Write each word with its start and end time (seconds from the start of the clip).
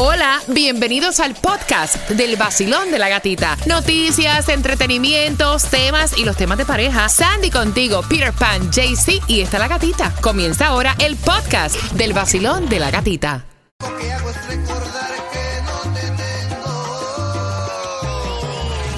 Hola, 0.00 0.40
bienvenidos 0.46 1.18
al 1.18 1.34
podcast 1.34 2.08
del 2.10 2.36
vacilón 2.36 2.92
de 2.92 3.00
la 3.00 3.08
gatita. 3.08 3.56
Noticias, 3.66 4.48
entretenimientos, 4.48 5.64
temas 5.64 6.16
y 6.16 6.24
los 6.24 6.36
temas 6.36 6.56
de 6.56 6.64
pareja. 6.64 7.08
Sandy 7.08 7.50
contigo, 7.50 8.02
Peter 8.08 8.32
Pan, 8.32 8.70
JC 8.70 9.20
y 9.26 9.40
está 9.40 9.58
la 9.58 9.66
gatita. 9.66 10.14
Comienza 10.20 10.68
ahora 10.68 10.94
el 11.00 11.16
podcast 11.16 11.74
del 11.94 12.12
vacilón 12.12 12.68
de 12.68 12.78
la 12.78 12.92
gatita. 12.92 13.44
Lo 13.80 13.96
que 13.98 14.12
hago 14.12 14.30
es 14.30 14.46
recordar 14.46 15.10
que 15.32 15.62
no 15.62 15.80
te 15.92 16.06
tengo. 16.22 16.70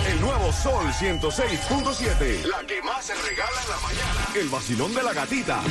El 0.06 0.20
nuevo 0.20 0.52
Sol 0.52 0.84
106.7. 0.84 2.44
La 2.44 2.58
que 2.66 2.82
más 2.82 3.06
se 3.06 3.14
regala 3.14 3.62
en 3.62 3.70
la 3.70 3.76
mañana. 3.80 4.28
El 4.34 4.50
vacilón 4.50 4.94
de 4.94 5.02
la 5.02 5.14
gatita. 5.14 5.62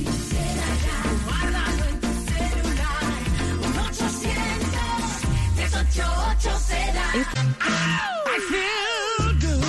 I 5.95 5.99
feel 8.49 9.33
good. 9.39 9.63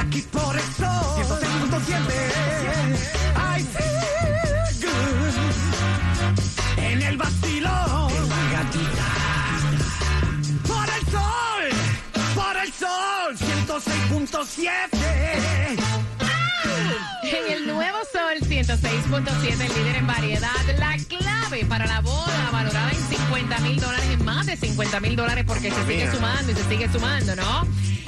Aquí 0.00 0.22
por 0.32 0.56
el 0.56 0.62
sol 0.62 0.88
106.7. 1.18 1.92
I 3.36 3.62
feel 3.62 4.72
good. 4.80 5.34
En 6.78 7.02
el 7.02 7.16
vacilón. 7.18 8.10
Gatita. 8.52 9.10
Por 10.66 10.88
el 10.88 11.06
sol. 11.10 11.68
Por 12.34 12.56
el 12.56 12.72
sol 12.72 13.36
106.7. 13.36 15.82
En 17.24 17.52
el 17.52 17.66
nuevo 17.66 17.98
Sol 18.12 18.38
106.7, 18.40 19.60
el 19.60 19.68
líder 19.74 19.96
en 19.96 20.06
variedad, 20.06 20.64
la 20.78 20.91
clave 21.52 21.64
para 21.66 21.86
la 21.86 22.00
boda 22.00 22.50
valorada 22.50 22.90
en 22.90 23.16
50 23.16 23.58
mil 23.60 23.80
dólares, 23.80 24.06
en 24.10 24.24
más 24.24 24.46
de 24.46 24.56
50 24.56 25.00
mil 25.00 25.16
dólares, 25.16 25.44
porque 25.46 25.70
se 25.70 25.86
sigue 25.86 26.10
sumando 26.10 26.52
y 26.52 26.54
se 26.54 26.68
sigue 26.68 26.90
sumando, 26.90 27.36
¿no? 27.36 27.66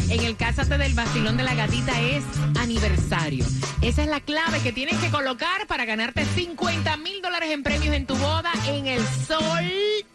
En 0.09 0.25
el 0.25 0.37
Cásate 0.37 0.79
del 0.79 0.95
Vacilón 0.95 1.37
de 1.37 1.43
la 1.43 1.55
Gatita 1.55 2.01
es 2.01 2.25
aniversario. 2.59 3.45
Esa 3.83 4.03
es 4.03 4.09
la 4.09 4.21
clave 4.21 4.61
que 4.61 4.73
tienes 4.73 4.97
que 4.99 5.11
colocar 5.11 5.67
para 5.67 5.85
ganarte 5.85 6.25
50 6.25 6.97
mil 6.99 7.21
dólares 7.23 7.51
en 7.51 7.63
premios 7.63 7.95
en 7.95 8.07
tu 8.07 8.15
boda 8.17 8.53
en 8.67 8.87
el 8.87 9.03
Sol 9.27 9.71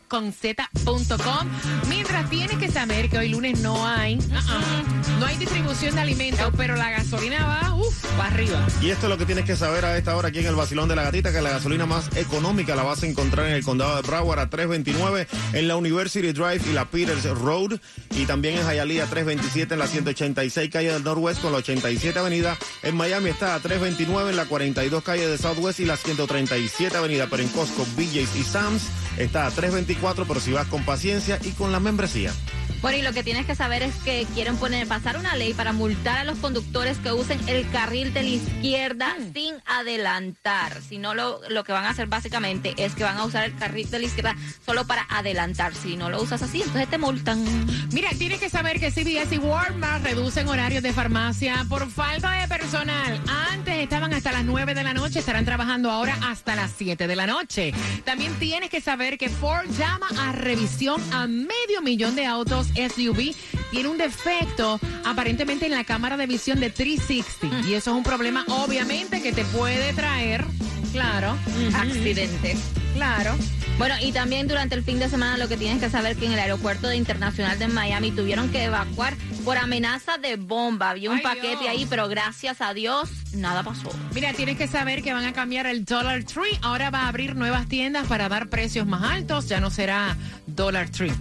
con 0.07 0.33
z.com. 0.33 1.47
Mientras 1.87 2.29
tienes 2.29 2.57
que 2.57 2.69
saber 2.69 3.09
que 3.09 3.19
hoy 3.19 3.29
lunes 3.29 3.59
no 3.59 3.87
hay, 3.87 4.15
uh-uh, 4.15 5.19
no 5.19 5.25
hay 5.25 5.37
distribución 5.37 5.58
de 5.69 5.99
alimentos, 5.99 6.51
pero 6.57 6.75
la 6.75 6.89
gasolina 6.89 7.45
va, 7.45 7.75
uff, 7.75 8.03
para 8.17 8.33
arriba. 8.33 8.65
Y 8.81 8.89
esto 8.89 9.05
es 9.05 9.09
lo 9.11 9.19
que 9.19 9.25
tienes 9.27 9.45
que 9.45 9.55
saber 9.55 9.85
a 9.85 9.95
esta 9.97 10.15
hora 10.15 10.29
aquí 10.29 10.39
en 10.39 10.47
el 10.47 10.55
Vacilón 10.55 10.89
de 10.89 10.95
la 10.95 11.03
Gatita, 11.03 11.31
que 11.31 11.41
la 11.41 11.51
gasolina 11.51 11.85
más 11.85 12.09
económica 12.17 12.75
la 12.75 12.81
vas 12.81 13.03
a 13.03 13.05
encontrar 13.05 13.45
en 13.45 13.53
el 13.53 13.63
condado 13.63 13.95
de 13.95 14.01
Broward 14.01 14.39
a 14.39 14.49
329, 14.49 15.27
en 15.53 15.67
la 15.67 15.75
University 15.75 16.31
Drive 16.31 16.61
y 16.67 16.73
la 16.73 16.85
Peters 16.85 17.23
Road, 17.23 17.79
y 18.15 18.25
también 18.25 18.57
en 18.57 18.65
Hialeah 18.65 19.05
327 19.05 19.75
en 19.75 19.79
la 19.79 19.85
186 19.85 20.69
calle 20.71 20.91
del 20.91 21.03
Norwest 21.03 21.39
con 21.39 21.51
la 21.51 21.59
87 21.59 22.17
avenida. 22.17 22.57
En 22.81 22.97
Miami 22.97 23.29
está 23.29 23.53
a 23.53 23.59
329 23.59 24.31
en 24.31 24.37
la 24.37 24.45
42 24.45 25.03
calle 25.03 25.27
de 25.27 25.37
Southwest 25.37 25.81
y 25.81 25.85
la 25.85 25.97
137 25.97 26.97
avenida, 26.97 27.27
pero 27.29 27.43
en 27.43 27.49
Costco, 27.49 27.85
BJ's 27.95 28.35
y 28.35 28.43
Sam's 28.43 28.87
está 29.19 29.45
a 29.45 29.51
324, 29.51 30.25
pero 30.25 30.39
si 30.39 30.51
vas 30.51 30.67
con 30.67 30.83
paciencia 30.83 31.37
y 31.43 31.51
con 31.51 31.71
la 31.71 31.79
membresía. 31.79 32.33
Bueno, 32.81 32.97
y 32.97 33.01
lo 33.01 33.11
que 33.11 33.23
tienes 33.23 33.45
que 33.45 33.55
saber 33.55 33.83
es 33.83 33.93
que 34.05 34.25
quieren 34.33 34.55
poner, 34.55 34.87
pasar 34.87 35.17
una 35.17 35.35
ley 35.35 35.53
para 35.53 35.73
multar 35.73 36.19
a 36.19 36.23
los 36.23 36.37
conductores 36.37 36.97
que 36.99 37.11
usen 37.11 37.37
el 37.47 37.69
carril 37.71 38.13
de 38.13 38.23
la 38.23 38.29
izquierda 38.29 39.17
sin 39.33 39.55
adelantar. 39.65 40.81
Si 40.81 40.97
no, 40.97 41.13
lo, 41.13 41.41
lo 41.49 41.65
que 41.65 41.73
van 41.73 41.83
a 41.83 41.89
hacer 41.89 42.07
básicamente 42.07 42.73
es 42.77 42.95
que 42.95 43.03
van 43.03 43.17
a 43.17 43.25
usar 43.25 43.43
el 43.43 43.55
carril 43.57 43.89
de 43.89 43.99
la 43.99 44.05
izquierda 44.05 44.35
solo 44.65 44.87
para 44.87 45.05
adelantar. 45.09 45.75
Si 45.75 45.97
no 45.97 46.09
lo 46.09 46.21
usas 46.21 46.41
así, 46.41 46.61
entonces 46.61 46.89
te 46.89 46.97
multan. 46.97 47.43
Mira, 47.91 48.09
tienes 48.17 48.39
que 48.39 48.49
saber 48.49 48.79
que 48.79 48.91
CVS 48.91 49.35
y 49.35 49.39
Walmart 49.39 50.03
reducen 50.03 50.47
horarios 50.47 50.81
de 50.81 50.93
farmacia 50.93 51.65
por 51.67 51.89
falta 51.91 52.31
de 52.31 52.47
personal. 52.47 53.21
Antes 53.51 53.75
estaban 53.77 54.13
hasta 54.13 54.31
las 54.31 54.45
9 54.45 54.73
de 54.73 54.83
la 54.83 54.93
noche, 54.93 55.19
estarán 55.19 55.43
trabajando 55.43 55.91
ahora 55.91 56.17
hasta 56.23 56.55
las 56.55 56.71
7 56.77 57.07
de 57.07 57.15
la 57.17 57.27
noche. 57.27 57.73
También 58.05 58.33
tienes 58.39 58.69
que 58.69 58.79
saber 58.79 59.17
que 59.17 59.27
Ford 59.27 59.67
llama 59.77 60.07
a 60.17 60.31
revisión 60.31 61.01
a 61.11 61.27
medio 61.27 61.81
millón 61.83 62.15
de 62.15 62.25
autos 62.25 62.68
SUV. 62.75 63.33
Tiene 63.71 63.89
un 63.89 63.97
defecto 63.97 64.79
aparentemente 65.05 65.65
en 65.65 65.71
la 65.73 65.83
cámara 65.83 66.17
de 66.17 66.27
visión 66.27 66.59
de 66.59 66.69
360. 66.69 67.67
Y 67.67 67.73
eso 67.75 67.91
es 67.91 67.97
un 67.97 68.03
problema 68.03 68.43
obviamente 68.47 69.21
que 69.21 69.31
te 69.31 69.45
puede 69.45 69.93
traer, 69.93 70.45
claro, 70.91 71.35
Accidente. 71.75 72.55
claro. 72.93 73.35
Bueno, 73.77 73.95
y 74.01 74.11
también 74.11 74.45
durante 74.49 74.75
el 74.75 74.83
fin 74.83 74.99
de 74.99 75.07
semana 75.07 75.37
lo 75.37 75.47
que 75.47 75.55
tienes 75.55 75.79
que 75.81 75.89
saber 75.89 76.17
que 76.17 76.25
en 76.25 76.33
el 76.33 76.39
aeropuerto 76.39 76.89
de 76.89 76.97
internacional 76.97 77.57
de 77.57 77.69
Miami 77.69 78.11
tuvieron 78.11 78.49
que 78.49 78.65
evacuar 78.65 79.15
por 79.45 79.57
amenaza 79.57 80.17
de 80.17 80.35
bomba. 80.35 80.89
Había 80.89 81.11
un 81.11 81.17
Ay, 81.17 81.23
paquete 81.23 81.47
Dios. 81.61 81.69
ahí, 81.69 81.87
pero 81.89 82.09
gracias 82.09 82.59
a 82.59 82.73
Dios 82.73 83.09
nada 83.33 83.63
pasó. 83.63 83.89
Mira, 84.13 84.33
tienes 84.33 84.57
que 84.57 84.67
saber 84.67 85.01
que 85.01 85.13
van 85.13 85.23
a 85.23 85.31
cambiar 85.31 85.65
el 85.65 85.85
Dollar 85.85 86.25
Tree. 86.25 86.59
Ahora 86.61 86.89
va 86.89 87.03
a 87.03 87.07
abrir 87.07 87.37
nuevas 87.37 87.67
tiendas 87.69 88.05
para 88.07 88.27
dar 88.27 88.49
precios 88.49 88.85
más 88.85 89.01
altos. 89.03 89.47
Ya 89.47 89.61
no 89.61 89.69
será 89.69 90.17
Dollar 90.59 90.89
Tree. 90.89 91.13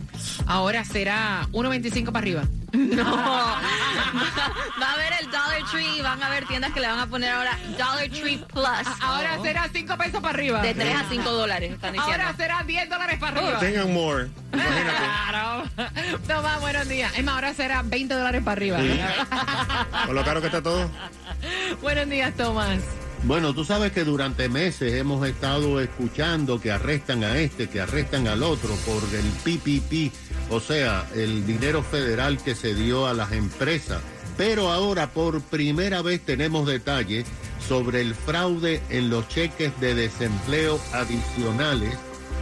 Ahora 0.49 0.85
será 0.85 1.47
1.25 1.53 2.07
para 2.07 2.19
arriba. 2.19 2.43
No. 2.71 3.05
va 4.83 4.91
a 4.91 4.93
haber 4.93 5.13
el 5.21 5.31
Dollar 5.31 5.63
Tree 5.71 5.99
y 5.99 6.03
van 6.03 6.23
a 6.23 6.27
haber 6.27 6.45
tiendas 6.47 6.71
que 6.73 6.81
le 6.81 6.89
van 6.89 6.99
a 6.99 7.07
poner 7.07 7.31
ahora 7.31 7.57
Dollar 7.79 8.09
Tree 8.11 8.37
Plus. 8.53 8.87
Ahora 9.01 9.39
será 9.41 9.71
5 9.73 9.97
pesos 9.97 10.21
para 10.21 10.35
arriba. 10.35 10.61
de 10.61 10.75
3 10.75 10.95
a 10.95 11.09
5 11.09 11.31
dólares, 11.31 11.73
están 11.73 11.93
diciendo. 11.95 12.23
Ahora 12.23 12.37
será 12.37 12.63
10 12.65 12.91
dólares 12.91 13.19
para 13.19 13.39
arriba. 13.39 13.59
Tengan 13.61 13.95
more. 13.95 14.29
Imagínate. 14.53 14.99
Claro. 15.31 15.65
Tomás, 16.27 16.61
buenos 16.61 16.89
días. 16.89 17.13
Es 17.17 17.25
más, 17.25 17.37
ahora 17.37 17.55
será 17.55 17.83
20 17.83 18.13
dólares 18.13 18.43
para 18.43 18.53
arriba. 18.53 18.79
Sí. 18.81 19.01
Con 20.07 20.15
lo 20.15 20.25
caro 20.25 20.41
que 20.41 20.49
está 20.49 20.61
todo. 20.61 20.91
buenos 21.81 22.09
días, 22.11 22.35
Tomás. 22.37 22.81
Bueno, 23.25 23.53
tú 23.53 23.65
sabes 23.65 23.93
que 23.93 24.05
durante 24.05 24.49
meses 24.49 24.95
hemos 24.95 25.27
estado 25.27 25.81
escuchando 25.81 26.61
que 26.61 26.71
arrestan 26.71 27.25
a 27.25 27.39
este, 27.39 27.69
que 27.69 27.81
arrestan 27.81 28.29
al 28.29 28.43
otro 28.43 28.71
por 28.87 29.03
el 29.13 29.27
PPP, 29.45 30.13
o 30.51 30.61
sea, 30.61 31.07
el 31.15 31.45
dinero 31.45 31.83
federal 31.83 32.39
que 32.43 32.55
se 32.55 32.75
dio 32.75 33.07
a 33.07 33.15
las 33.15 33.33
empresas. 33.33 34.01
Pero 34.37 34.71
ahora 34.71 35.11
por 35.11 35.41
primera 35.43 36.01
vez 36.01 36.21
tenemos 36.21 36.67
detalles 36.67 37.27
sobre 37.67 38.01
el 38.01 38.15
fraude 38.15 38.81
en 38.89 39.11
los 39.11 39.29
cheques 39.29 39.79
de 39.81 39.95
desempleo 39.95 40.81
adicionales 40.93 41.99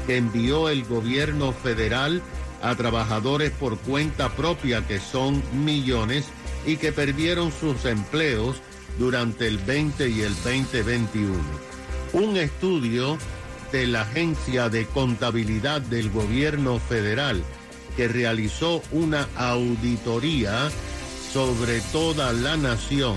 que 0.07 0.19
envió 0.19 0.69
el 0.69 0.85
gobierno 0.85 1.53
federal 1.53 2.23
a 2.63 2.75
trabajadores 2.75 3.51
por 3.51 3.79
cuenta 3.79 4.29
propia, 4.31 4.87
que 4.87 5.01
son 5.01 5.43
millones, 5.65 6.27
y 6.67 6.77
que 6.77 6.93
perdieron 6.93 7.53
sus 7.53 7.85
empleos 7.85 8.57
durante 8.99 9.47
el 9.47 9.59
20 9.59 10.09
y 10.09 10.23
el 10.23 10.35
2021. 10.35 11.35
Un 12.13 12.37
estudio 12.37 13.19
de 13.73 13.87
la 13.87 14.03
Agencia 14.03 14.69
de 14.69 14.87
Contabilidad 14.87 15.81
del 15.81 16.11
Gobierno 16.11 16.79
Federal 16.79 17.43
que 17.97 18.09
realizó 18.09 18.83
una 18.93 19.27
auditoría 19.37 20.69
sobre 21.33 21.81
toda 21.93 22.33
la 22.33 22.57
nación 22.57 23.17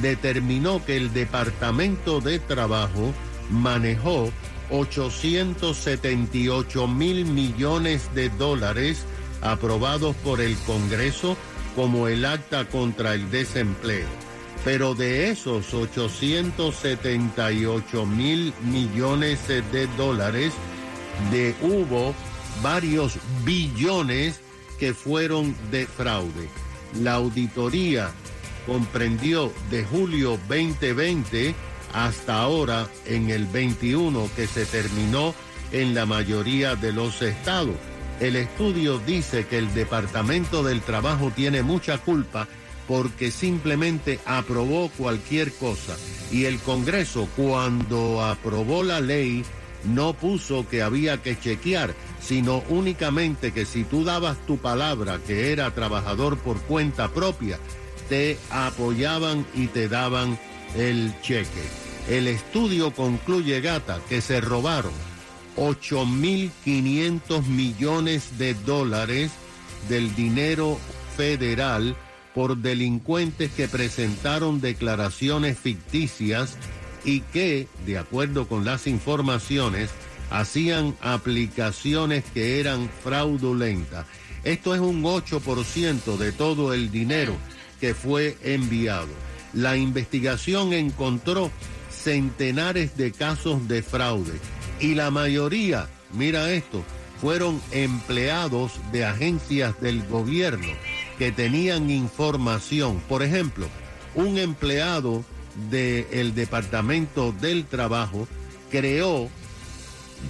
determinó 0.00 0.84
que 0.84 0.96
el 0.96 1.12
Departamento 1.12 2.20
de 2.20 2.38
Trabajo 2.38 3.12
manejó 3.50 4.30
878 4.70 6.86
mil 6.86 7.24
millones 7.24 8.14
de 8.14 8.28
dólares 8.30 9.04
aprobados 9.42 10.14
por 10.16 10.40
el 10.40 10.56
Congreso 10.58 11.36
como 11.74 12.06
el 12.08 12.24
acta 12.24 12.66
contra 12.66 13.14
el 13.14 13.30
desempleo. 13.30 14.29
Pero 14.64 14.94
de 14.94 15.30
esos 15.30 15.72
878 15.72 18.06
mil 18.06 18.52
millones 18.62 19.46
de 19.48 19.86
dólares, 19.96 20.52
de 21.30 21.54
hubo 21.62 22.14
varios 22.62 23.18
billones 23.44 24.40
que 24.78 24.94
fueron 24.94 25.54
de 25.70 25.86
fraude. 25.86 26.48
La 27.00 27.14
auditoría 27.14 28.10
comprendió 28.66 29.52
de 29.70 29.84
julio 29.84 30.38
2020 30.48 31.54
hasta 31.92 32.40
ahora 32.40 32.88
en 33.06 33.30
el 33.30 33.46
21 33.46 34.28
que 34.36 34.46
se 34.46 34.64
terminó 34.64 35.34
en 35.72 35.94
la 35.94 36.06
mayoría 36.06 36.76
de 36.76 36.92
los 36.92 37.22
estados. 37.22 37.76
El 38.20 38.36
estudio 38.36 38.98
dice 38.98 39.46
que 39.46 39.58
el 39.58 39.72
Departamento 39.72 40.62
del 40.62 40.82
Trabajo 40.82 41.32
tiene 41.34 41.62
mucha 41.62 41.98
culpa 41.98 42.46
porque 42.90 43.30
simplemente 43.30 44.18
aprobó 44.26 44.90
cualquier 44.96 45.52
cosa 45.52 45.96
y 46.32 46.46
el 46.46 46.58
Congreso 46.58 47.28
cuando 47.36 48.24
aprobó 48.24 48.82
la 48.82 49.00
ley 49.00 49.44
no 49.84 50.12
puso 50.12 50.68
que 50.68 50.82
había 50.82 51.22
que 51.22 51.38
chequear, 51.38 51.94
sino 52.20 52.64
únicamente 52.68 53.52
que 53.52 53.64
si 53.64 53.84
tú 53.84 54.02
dabas 54.02 54.44
tu 54.44 54.56
palabra 54.58 55.20
que 55.24 55.52
era 55.52 55.72
trabajador 55.72 56.36
por 56.38 56.60
cuenta 56.62 57.12
propia, 57.12 57.60
te 58.08 58.36
apoyaban 58.50 59.46
y 59.54 59.68
te 59.68 59.88
daban 59.88 60.36
el 60.76 61.14
cheque. 61.22 61.62
El 62.08 62.26
estudio 62.26 62.90
concluye, 62.92 63.60
gata, 63.60 64.00
que 64.08 64.20
se 64.20 64.40
robaron 64.40 64.92
8.500 65.56 67.44
millones 67.46 68.36
de 68.36 68.54
dólares 68.54 69.30
del 69.88 70.12
dinero 70.16 70.76
federal 71.16 71.94
por 72.34 72.56
delincuentes 72.56 73.50
que 73.52 73.68
presentaron 73.68 74.60
declaraciones 74.60 75.58
ficticias 75.58 76.56
y 77.04 77.20
que, 77.20 77.66
de 77.86 77.98
acuerdo 77.98 78.46
con 78.46 78.64
las 78.64 78.86
informaciones, 78.86 79.90
hacían 80.30 80.96
aplicaciones 81.00 82.24
que 82.32 82.60
eran 82.60 82.88
fraudulentas. 83.02 84.06
Esto 84.44 84.74
es 84.74 84.80
un 84.80 85.02
8% 85.02 86.16
de 86.16 86.32
todo 86.32 86.72
el 86.72 86.90
dinero 86.90 87.34
que 87.80 87.94
fue 87.94 88.36
enviado. 88.42 89.08
La 89.52 89.76
investigación 89.76 90.72
encontró 90.72 91.50
centenares 91.90 92.96
de 92.96 93.12
casos 93.12 93.66
de 93.68 93.82
fraude 93.82 94.38
y 94.78 94.94
la 94.94 95.10
mayoría, 95.10 95.88
mira 96.12 96.52
esto, 96.52 96.82
fueron 97.20 97.60
empleados 97.72 98.72
de 98.92 99.04
agencias 99.04 99.78
del 99.80 100.06
gobierno 100.06 100.68
que 101.20 101.30
tenían 101.32 101.90
información. 101.90 102.98
Por 103.06 103.22
ejemplo, 103.22 103.68
un 104.14 104.38
empleado 104.38 105.22
del 105.68 106.34
Departamento 106.34 107.32
del 107.32 107.66
Trabajo 107.66 108.26
creó 108.70 109.28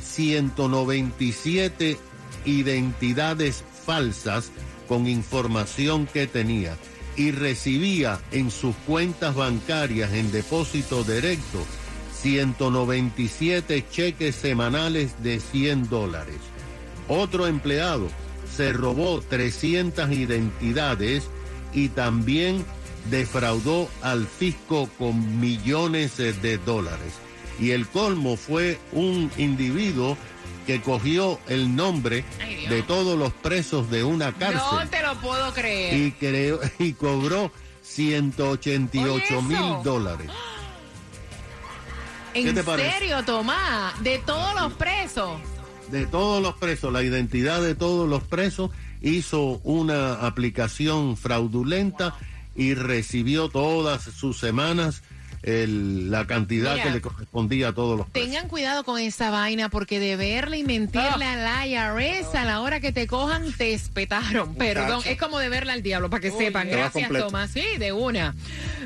197 0.03 1.97
identidades 2.45 3.63
falsas 3.87 4.51
con 4.89 5.07
información 5.07 6.09
que 6.09 6.27
tenía 6.27 6.77
y 7.15 7.31
recibía 7.31 8.19
en 8.33 8.51
sus 8.51 8.75
cuentas 8.75 9.37
bancarias 9.37 10.13
en 10.13 10.33
depósito 10.33 11.05
directo 11.05 11.65
197 12.21 13.87
cheques 13.89 14.35
semanales 14.35 15.23
de 15.23 15.39
100 15.39 15.89
dólares. 15.89 16.41
Otro 17.07 17.47
empleado 17.47 18.09
se 18.55 18.73
robó 18.73 19.21
300 19.21 20.11
identidades 20.11 21.29
y 21.73 21.89
también 21.89 22.65
defraudó 23.11 23.89
al 24.03 24.27
fisco 24.27 24.89
con 24.99 25.41
millones 25.41 26.17
de 26.17 26.59
dólares. 26.59 27.15
Y 27.59 27.71
el 27.73 27.87
colmo 27.87 28.37
fue 28.37 28.79
un 28.93 29.31
individuo 29.37 30.17
que 30.67 30.81
cogió 30.81 31.39
el 31.49 31.75
nombre 31.75 32.25
Ay, 32.41 32.67
de 32.67 32.83
todos 32.83 33.19
los 33.19 33.33
presos 33.33 33.91
de 33.91 34.05
una 34.05 34.33
cárcel 34.33 34.61
No 34.73 34.89
te 34.89 35.03
lo 35.03 35.15
puedo 35.21 35.53
creer. 35.53 35.95
y, 35.95 36.13
creó, 36.13 36.61
y 36.79 36.93
cobró 36.93 37.51
188 37.83 39.43
mil 39.43 39.83
dólares. 39.83 40.31
¿qué 42.33 42.49
¿En 42.49 42.55
te 42.55 42.63
serio, 42.63 43.25
Tomás? 43.25 44.01
De 44.03 44.19
todos 44.19 44.55
los 44.55 44.73
presos. 44.75 45.41
De 45.91 46.07
todos 46.07 46.43
los 46.43 46.55
presos, 46.55 46.93
la 46.93 47.03
identidad 47.03 47.63
de 47.63 47.75
todos 47.75 48.09
los 48.09 48.23
presos, 48.23 48.71
hizo 49.03 49.61
una 49.65 50.27
aplicación 50.27 51.17
fraudulenta 51.17 52.15
y 52.55 52.75
recibió 52.75 53.49
todas 53.49 54.03
sus 54.03 54.39
semanas 54.39 55.03
el- 55.43 56.11
la 56.11 56.27
cantidad 56.27 56.73
Mira. 56.75 56.85
que 56.85 56.91
le 56.91 57.01
correspondía 57.01 57.69
a 57.69 57.73
todos 57.73 57.97
los 57.97 58.07
precios. 58.11 58.31
Tengan 58.31 58.49
cuidado 58.49 58.85
con 58.85 59.01
esa 59.01 59.31
vaina 59.31 59.71
porque 59.71 59.99
de 59.99 60.15
verle 60.17 60.59
y 60.59 60.65
mentirle 60.65 61.25
Ah. 61.25 61.33
a 61.33 61.37
la 61.37 61.67
IRS 61.67 62.37
a 62.37 62.45
la 62.45 62.61
hora 62.61 62.81
que 62.81 62.93
te 62.93 63.07
cojan 63.07 63.51
te 63.55 63.73
espetaron. 63.73 64.55
Perdón, 64.57 65.01
es 65.07 65.17
como 65.19 65.39
de 65.39 65.49
verle 65.49 65.73
al 65.73 65.83
diablo 65.83 66.11
para 66.11 66.21
que 66.21 66.31
sepan. 66.31 66.69
Gracias. 66.69 67.09
Tomás. 67.11 67.51
Sí, 67.53 67.65
de 67.79 67.93
una. 67.93 68.35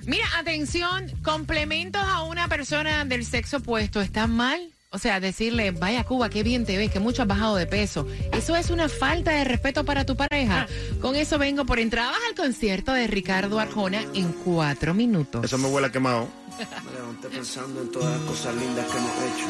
Mira, 0.06 0.26
atención, 0.38 1.10
complementos 1.24 2.02
a 2.04 2.22
una 2.22 2.46
persona 2.46 3.04
del 3.04 3.24
sexo 3.26 3.56
opuesto, 3.56 4.00
¿están 4.00 4.30
mal? 4.30 4.60
O 4.94 4.98
sea, 4.98 5.18
decirle, 5.18 5.72
vaya 5.72 6.04
Cuba, 6.04 6.30
qué 6.30 6.44
bien 6.44 6.64
te 6.64 6.78
ves, 6.78 6.88
que 6.88 7.00
mucho 7.00 7.22
has 7.22 7.28
bajado 7.28 7.56
de 7.56 7.66
peso. 7.66 8.06
Eso 8.32 8.54
es 8.54 8.70
una 8.70 8.88
falta 8.88 9.32
de 9.32 9.42
respeto 9.42 9.84
para 9.84 10.06
tu 10.06 10.14
pareja. 10.16 10.68
Con 11.00 11.16
eso 11.16 11.36
vengo 11.36 11.66
por 11.66 11.80
entradas 11.80 12.16
al 12.28 12.36
concierto 12.36 12.92
de 12.92 13.08
Ricardo 13.08 13.58
Arjona 13.58 14.04
en 14.14 14.30
cuatro 14.32 14.94
minutos. 14.94 15.44
Eso 15.44 15.58
me 15.58 15.66
huele 15.66 15.88
a 15.88 15.90
quemado. 15.90 16.28
Me 16.58 16.92
levanté 16.92 17.28
pensando 17.28 17.82
en 17.82 17.90
todas 17.90 18.08
las 18.08 18.20
cosas 18.20 18.54
lindas 18.54 18.86
que 18.86 18.96
hemos 18.96 19.10
hecho. 19.10 19.48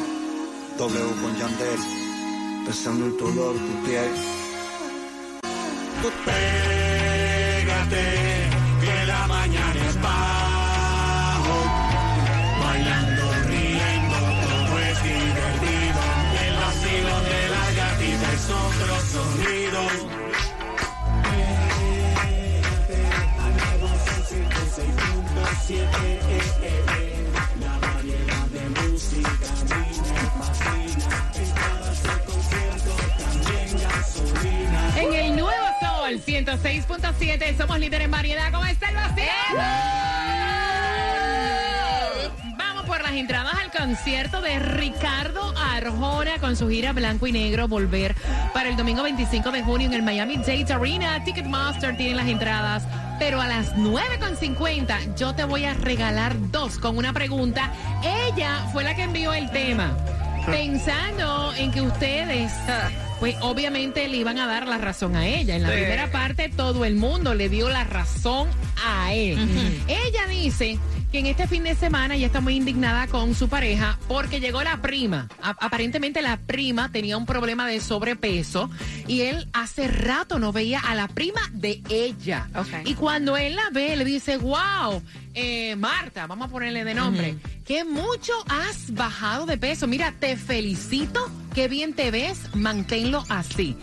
W 0.79 1.21
con 1.21 1.37
Yandel, 1.37 1.79
pensando 2.65 3.05
en 3.05 3.15
tu 3.15 3.25
olor, 3.27 3.53
tu 3.53 3.85
piel. 3.85 4.11
Pégate, 7.65 8.24
En 25.67 25.73
el 35.13 35.35
nuevo 35.35 35.65
Sol 35.81 36.21
106.7 36.23 37.57
somos 37.57 37.79
líderes 37.79 38.05
en 38.05 38.11
variedad. 38.11 38.51
¿Cómo 38.51 38.63
está 38.65 38.89
el 38.89 38.95
vacío? 38.95 39.23
Vamos 42.57 42.85
por 42.85 43.01
las 43.01 43.13
entradas 43.13 43.55
al 43.55 43.71
concierto 43.71 44.41
de 44.41 44.59
Ricardo 44.59 45.51
Arjona 45.57 46.37
con 46.39 46.55
su 46.55 46.69
gira 46.69 46.93
Blanco 46.93 47.25
y 47.25 47.31
Negro 47.31 47.67
Volver 47.67 48.15
para 48.53 48.69
el 48.69 48.77
domingo 48.77 49.01
25 49.01 49.49
de 49.49 49.63
junio 49.63 49.87
en 49.87 49.93
el 49.95 50.03
Miami 50.03 50.37
Dade 50.37 50.71
Arena. 50.71 51.23
Ticketmaster 51.23 51.97
tiene 51.97 52.13
las 52.13 52.27
entradas. 52.27 52.83
Pero 53.19 53.41
a 53.41 53.47
las 53.47 53.75
9.50 53.75 55.15
yo 55.15 55.33
te 55.33 55.43
voy 55.45 55.65
a 55.65 55.73
regalar 55.73 56.35
dos 56.51 56.77
con 56.77 56.97
una 56.97 57.13
pregunta. 57.13 57.71
Ella 58.03 58.67
fue 58.73 58.83
la 58.83 58.95
que 58.95 59.03
envió 59.03 59.33
el 59.33 59.49
tema. 59.51 59.95
Pensando 60.45 61.53
en 61.55 61.71
que 61.71 61.81
ustedes, 61.81 62.51
pues 63.19 63.35
obviamente 63.41 64.07
le 64.07 64.17
iban 64.17 64.37
a 64.37 64.45
dar 64.45 64.67
la 64.67 64.77
razón 64.77 65.15
a 65.15 65.27
ella. 65.27 65.55
En 65.55 65.63
la 65.63 65.69
primera 65.69 66.11
parte 66.11 66.49
todo 66.49 66.85
el 66.85 66.95
mundo 66.95 67.33
le 67.33 67.49
dio 67.49 67.69
la 67.69 67.83
razón 67.83 68.47
a 68.85 69.13
él. 69.13 69.37
Ella 69.87 70.27
dice 70.27 70.77
que 71.15 71.19
en 71.21 71.27
este 71.27 71.47
fin 71.47 71.63
de 71.63 71.75
semana 71.75 72.15
ella 72.15 72.25
está 72.27 72.41
muy 72.41 72.55
indignada 72.57 73.07
con 73.07 73.35
su 73.35 73.47
pareja 73.47 73.97
porque 74.09 74.41
llegó 74.41 74.61
la 74.63 74.81
prima. 74.81 75.29
A- 75.41 75.55
aparentemente 75.61 76.21
la 76.21 76.35
prima 76.35 76.91
tenía 76.91 77.15
un 77.15 77.25
problema 77.25 77.65
de 77.67 77.79
sobrepeso 77.79 78.69
y 79.07 79.21
él 79.21 79.47
hace 79.53 79.87
rato 79.87 80.39
no 80.39 80.51
veía 80.51 80.81
a 80.81 80.93
la 80.93 81.07
prima 81.07 81.39
de 81.53 81.81
ella. 81.89 82.49
Y 82.83 82.95
cuando 82.95 83.37
él 83.37 83.55
la 83.55 83.69
ve, 83.71 83.95
le 83.95 84.03
dice, 84.03 84.35
wow, 84.35 85.01
eh, 85.33 85.77
Marta, 85.77 86.27
vamos 86.27 86.49
a 86.49 86.51
ponerle 86.51 86.83
de 86.83 86.93
nombre, 86.93 87.37
que 87.63 87.85
mucho 87.85 88.33
has 88.49 88.93
bajado 88.93 89.45
de 89.45 89.57
peso. 89.57 89.87
Mira, 89.87 90.13
te 90.19 90.35
felicito, 90.35 91.29
qué 91.53 91.69
bien 91.69 91.93
te 91.93 92.11
ves, 92.11 92.53
manténlo 92.55 93.23
así. 93.29 93.77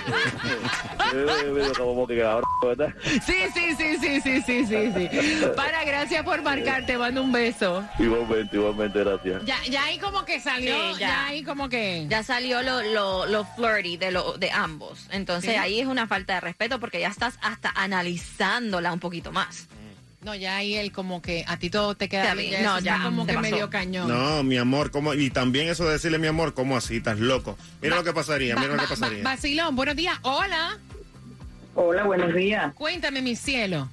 Sí, 3.26 3.34
sí, 3.54 3.74
sí, 3.76 3.96
sí, 4.00 4.20
sí, 4.20 4.42
sí, 4.42 4.66
sí, 4.66 4.92
sí. 4.94 5.08
Para, 5.56 5.84
gracias 5.84 6.22
por 6.24 6.42
marcar, 6.42 6.86
te 6.86 6.96
mando 6.98 7.22
un 7.22 7.32
beso. 7.32 7.84
Igualmente, 7.98 8.56
igualmente, 8.56 8.98
gracias. 9.02 9.44
Ya, 9.44 9.56
ya 9.68 9.84
ahí 9.84 9.98
como 9.98 10.24
que 10.24 10.40
salió, 10.40 10.94
Sí, 10.94 11.00
ya. 11.00 11.08
ya. 11.08 11.26
ahí 11.26 11.42
como 11.42 11.68
que... 11.68 12.06
Ya 12.08 12.22
salió 12.22 12.62
lo, 12.62 12.82
lo, 12.82 13.26
lo 13.26 13.44
flirty 13.44 13.96
de, 13.96 14.10
lo, 14.12 14.36
de 14.38 14.50
ambos. 14.50 15.06
Entonces 15.10 15.50
Sí. 15.52 15.56
ahí 15.56 15.80
es 15.80 15.86
una 15.86 16.06
falta 16.06 16.34
de 16.34 16.40
respeto 16.40 16.78
porque 16.80 17.00
ya 17.00 17.08
estás 17.08 17.38
hasta 17.42 17.70
analizándola 17.74 18.92
un 18.92 19.00
poquito 19.00 19.32
más. 19.32 19.68
No, 20.22 20.34
ya 20.34 20.56
ahí 20.58 20.74
él 20.76 20.92
como 20.92 21.22
que 21.22 21.44
a 21.48 21.56
ti 21.58 21.70
todo 21.70 21.94
te 21.94 22.08
queda 22.08 22.24
Ya, 22.24 22.34
bien. 22.34 22.62
no, 22.62 22.78
ya, 22.80 22.96
está 22.96 23.04
como 23.06 23.26
que 23.26 23.32
pasó. 23.32 23.42
medio 23.50 23.70
cañón. 23.70 24.06
No, 24.08 24.42
mi 24.42 24.58
amor, 24.58 24.90
¿cómo? 24.90 25.14
Y 25.14 25.30
también 25.30 25.68
eso 25.68 25.86
de 25.86 25.92
decirle 25.92 26.18
mi 26.18 26.26
amor, 26.26 26.52
¿cómo 26.52 26.76
así? 26.76 26.96
Estás 26.98 27.18
loco. 27.18 27.56
Mira 27.80 27.96
lo 27.96 28.04
que 28.04 28.12
pasaría, 28.12 28.54
Va- 28.54 28.60
mira 28.60 28.74
lo 28.74 28.82
que 28.82 28.88
pasaría. 28.88 29.22
Vacilón, 29.22 29.74
buenos 29.76 29.96
días. 29.96 30.18
Hola. 30.22 30.78
Hola, 31.74 32.02
buenos 32.04 32.34
días. 32.34 32.74
Cuéntame, 32.74 33.22
mi 33.22 33.34
cielo. 33.34 33.88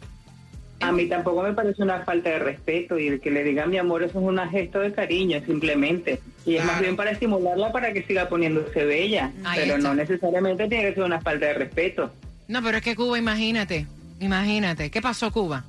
A 0.82 0.92
mí 0.92 1.08
tampoco 1.08 1.42
me 1.44 1.54
parece 1.54 1.82
una 1.82 2.02
falta 2.04 2.30
de 2.30 2.40
respeto 2.40 3.00
y 3.00 3.08
el 3.08 3.20
que 3.22 3.32
le 3.32 3.44
diga 3.44 3.66
mi 3.66 3.78
amor 3.78 4.04
eso 4.04 4.20
es 4.20 4.26
un 4.26 4.38
gesto 4.50 4.80
de 4.80 4.92
cariño 4.94 5.42
simplemente. 5.46 6.20
Y 6.46 6.58
es 6.58 6.66
más 6.66 6.82
bien 6.82 6.96
para 6.98 7.12
estimularla 7.12 7.72
para 7.72 7.94
que 7.94 8.04
siga 8.04 8.28
poniéndose 8.28 8.84
bella. 8.86 9.32
Ahí 9.46 9.62
pero 9.62 9.78
está. 9.78 9.88
no 9.90 9.96
necesariamente 9.96 10.68
tiene 10.68 10.90
que 10.90 10.94
ser 10.96 11.04
una 11.04 11.22
falta 11.22 11.46
de 11.48 11.54
respeto. 11.54 12.12
No, 12.50 12.62
pero 12.62 12.78
es 12.78 12.84
que 12.84 12.96
Cuba, 12.98 13.18
imagínate. 13.18 13.88
Imagínate. 14.20 14.92
¿Qué 14.92 15.02
pasó, 15.02 15.32
Cuba? 15.32 15.64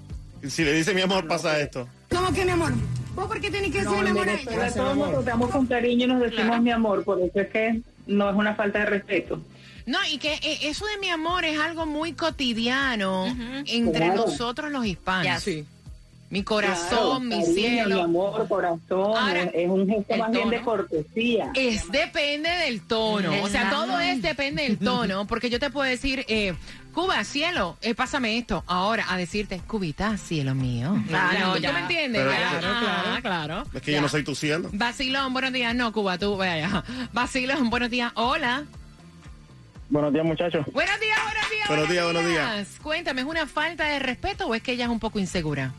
Si 0.47 0.65
le 0.65 0.73
dice 0.73 0.95
mi 0.95 1.01
amor, 1.01 1.27
pasa 1.27 1.59
esto. 1.61 1.89
¿Cómo 2.11 2.33
que 2.33 2.45
mi 2.45 2.53
amor? 2.53 2.73
¿Vos 3.15 3.27
por 3.27 3.41
qué 3.41 3.51
tenés 3.51 3.73
que 3.73 3.83
No, 3.83 3.91
decirle 3.91 4.13
mi 4.13 4.21
amor 4.21 4.29
a 4.29 4.33
ella? 4.41 4.75
todos 4.75 4.97
nos 4.97 5.11
tratamos 5.25 5.51
con 5.51 5.67
cariño 5.67 6.05
y 6.05 6.09
nos 6.09 6.21
decimos 6.21 6.63
mi 6.63 6.71
amor, 6.71 7.05
por 7.05 7.21
eso 7.21 7.41
es 7.41 7.49
que 7.49 7.81
no 8.07 8.31
es 8.31 8.37
una 8.37 8.55
falta 8.55 8.79
de 8.81 8.87
respeto. 8.87 9.43
No, 9.87 9.99
y 10.13 10.19
que 10.19 10.35
eh, 10.35 10.59
eso 10.63 10.85
de 10.87 10.99
mi 10.99 11.09
amor 11.09 11.45
es 11.45 11.59
algo 11.59 11.87
muy 11.87 12.13
cotidiano 12.13 13.27
entre 13.67 14.07
Claro. 14.07 14.27
nosotros 14.27 14.71
los 14.71 14.85
hispanos. 14.87 15.25
Ya. 15.25 15.41
Sí. 15.41 15.65
Mi 16.31 16.43
corazón, 16.43 17.27
mi 17.29 17.37
Claro, 17.37 17.47
cariño, 17.47 17.55
cielo. 17.55 17.95
Mi 17.97 18.01
amor, 18.03 18.49
corazón, 18.49 19.17
Ahora, 19.17 19.43
es, 19.45 19.51
es 19.55 19.69
un 19.69 19.89
gesto 19.89 20.17
más 20.19 20.31
bien 20.31 20.51
de 20.51 20.61
cortesía. 20.61 21.51
Es 21.55 21.91
depende 21.91 22.51
del 22.51 22.83
tono. 22.83 23.33
O 23.43 23.49
sea, 23.49 23.71
todo 23.71 23.99
es 23.99 24.21
depende 24.21 24.63
del 24.65 24.79
tono. 24.79 25.27
Porque 25.29 25.49
yo 25.49 25.59
te 25.59 25.71
puedo 25.71 25.89
decir, 25.89 26.27
eh, 26.29 26.55
Cuba, 26.93 27.25
cielo, 27.25 27.79
eh, 27.81 27.95
pásame 27.95 28.37
esto. 28.37 28.63
Ahora, 28.67 29.07
a 29.09 29.17
decirte, 29.17 29.61
Cubita, 29.67 30.19
cielo 30.19 30.55
mío. 30.55 31.03
Ah, 31.15 31.33
no, 31.41 31.55
¿Tú 31.55 31.61
ya. 31.61 31.73
me 31.73 31.81
entiendes? 31.81 32.23
Pero- 32.23 32.37
claro, 32.37 32.59
Claro, 32.61 32.81
claro, 32.81 33.23
claro. 33.23 33.65
Es 33.73 33.83
que 33.83 33.93
yo 33.93 34.01
no 34.03 34.09
soy 34.11 34.23
tu 34.23 34.35
cielo. 34.35 34.69
Vacilón, 34.73 35.33
buenos 35.33 35.53
días. 35.53 35.75
No, 35.75 35.93
Cuba, 35.93 36.19
tú, 36.19 36.37
vaya. 36.37 36.85
Vacilón, 37.13 37.71
buenos 37.71 37.89
días. 37.89 38.13
Hola. 38.17 38.65
Buenos 39.89 40.13
días, 40.13 40.27
muchachos. 40.27 40.67
Buenos 40.73 41.01
días, 41.01 41.19
buenos 41.25 41.51
días. 41.51 41.69
Buenos 41.69 41.89
días, 41.89 42.05
buenos 42.05 42.27
días. 42.29 42.69
Cuéntame, 42.83 43.23
¿es 43.23 43.27
una 43.27 43.47
falta 43.47 43.85
de 43.87 43.99
respeto 43.99 44.47
o 44.47 44.55
es 44.55 44.63
que 44.63 44.73
ella 44.73 44.85
es 44.85 44.91
un 44.91 45.01
poco 45.01 45.19
insegura? 45.19 45.73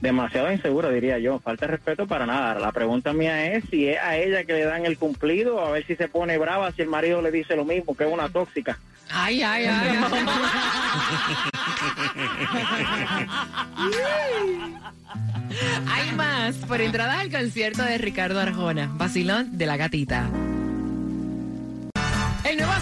Demasiado 0.00 0.52
inseguro, 0.52 0.90
diría 0.90 1.18
yo. 1.18 1.38
Falta 1.38 1.66
de 1.66 1.72
respeto 1.72 2.06
para 2.06 2.26
nada. 2.26 2.58
La 2.58 2.72
pregunta 2.72 3.12
mía 3.12 3.52
es 3.52 3.64
si 3.70 3.88
es 3.88 3.98
a 3.98 4.16
ella 4.16 4.44
que 4.44 4.52
le 4.52 4.64
dan 4.64 4.86
el 4.86 4.98
cumplido, 4.98 5.64
a 5.64 5.70
ver 5.70 5.86
si 5.86 5.96
se 5.96 6.08
pone 6.08 6.38
brava, 6.38 6.72
si 6.72 6.82
el 6.82 6.88
marido 6.88 7.22
le 7.22 7.30
dice 7.30 7.56
lo 7.56 7.64
mismo, 7.64 7.96
que 7.96 8.04
es 8.04 8.12
una 8.12 8.28
tóxica. 8.28 8.78
Ay, 9.10 9.42
ay, 9.42 9.66
ay. 9.66 9.98
Hay 15.88 16.12
más 16.14 16.56
por 16.56 16.80
entradas 16.80 17.18
al 17.18 17.30
concierto 17.30 17.82
de 17.82 17.98
Ricardo 17.98 18.40
Arjona, 18.40 18.90
Vacilón 18.92 19.56
de 19.56 19.66
la 19.66 19.76
Gatita. 19.76 20.28
El 22.44 22.58
nuevo 22.58 22.72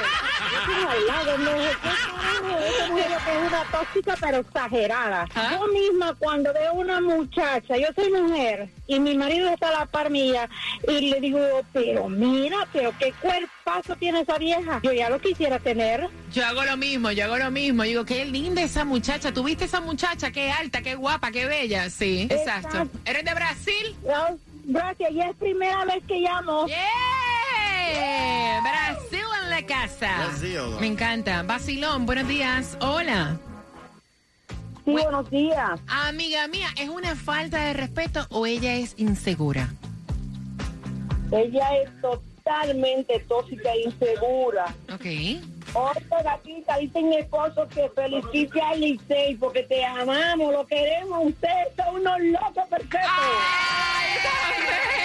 Yo 0.67 0.75
digo, 0.75 0.91
al 0.91 1.07
lado, 1.07 1.39
no, 1.39 1.53
¿qué 1.53 1.71
carajo? 1.83 2.59
Esa 2.59 2.89
mujer 2.89 3.11
lo 3.11 3.19
que 3.19 3.31
es 3.31 3.39
una 3.49 3.63
tóxica 3.71 4.17
pero 4.21 4.39
exagerada. 4.39 5.27
Yo 5.51 5.67
misma 5.69 6.15
cuando 6.19 6.53
veo 6.53 6.75
una 6.75 7.01
muchacha, 7.01 7.77
yo 7.77 7.87
soy 7.95 8.11
mujer 8.11 8.69
y 8.87 8.99
mi 9.01 9.17
marido 9.17 9.49
está 9.49 9.69
a 9.69 9.81
la 9.81 9.87
par 9.87 10.11
mía 10.11 10.49
y 10.87 11.11
le 11.11 11.21
digo, 11.21 11.41
pero 11.73 12.09
mira, 12.09 12.69
pero 12.73 12.93
qué 12.99 13.13
cuerpazo 13.21 13.97
tiene 13.97 14.21
esa 14.21 14.39
vieja. 14.39 14.81
Yo 14.83 14.93
ya 14.93 15.09
lo 15.09 15.21
quisiera 15.21 15.59
tener. 15.59 16.09
Yo 16.33 16.45
hago 16.45 16.65
lo 16.65 16.77
mismo, 16.77 17.11
yo 17.13 17.25
hago 17.25 17.39
lo 17.39 17.51
mismo. 17.51 17.83
Digo, 17.85 18.05
qué 18.05 18.25
linda 18.25 18.63
esa 18.63 18.85
muchacha. 18.85 19.33
¿Tú 19.33 19.45
viste 19.45 19.65
esa 19.65 19.81
muchacha? 19.81 20.31
Qué 20.31 20.51
alta, 20.51 20.83
qué 20.83 20.95
guapa, 20.95 21.31
qué 21.31 21.47
bella. 21.47 21.89
Sí, 21.91 22.23
exacto. 22.31 22.69
Exacto. 22.69 22.99
¿Eres 23.05 23.25
de 23.25 23.35
Brasil? 23.35 23.97
No, 24.05 24.39
gracias, 24.65 25.11
ya 25.13 25.27
es 25.27 25.37
primera 25.37 25.85
vez 25.85 26.03
que 26.07 26.19
llamo. 26.19 26.67
¡Yeah! 26.67 26.77
Brasil 28.63 29.25
en 29.43 29.51
la 29.51 29.63
casa. 29.67 30.27
Brasil. 30.29 30.61
Me 30.81 30.87
encanta. 30.87 31.43
Basilón, 31.43 32.07
buenos 32.07 32.29
días. 32.29 32.77
Hola. 32.81 33.39
Sí, 34.91 35.03
buenos 35.03 35.31
días. 35.31 35.81
Amiga 35.87 36.49
mía, 36.49 36.69
¿es 36.77 36.89
una 36.89 37.15
falta 37.15 37.65
de 37.67 37.75
respeto 37.75 38.27
o 38.31 38.47
ella 38.47 38.75
es 38.75 38.95
insegura? 38.99 39.69
Ella 41.31 41.77
es 41.77 41.91
totalmente 42.01 43.21
tóxica 43.29 43.73
e 43.73 43.85
insegura. 43.85 44.75
Ok. 44.93 45.05
Oye, 45.75 46.05
gatita, 46.25 46.79
dice 46.79 47.03
mi 47.03 47.17
esposo 47.19 47.69
que 47.69 47.89
felicite 47.95 48.61
a 48.61 48.75
Licey 48.75 49.37
porque 49.37 49.63
te 49.63 49.85
amamos, 49.85 50.53
lo 50.53 50.67
queremos. 50.67 51.27
Ustedes 51.27 51.69
son 51.77 52.01
unos 52.01 52.19
locos 52.21 52.69
perfectos. 52.69 53.01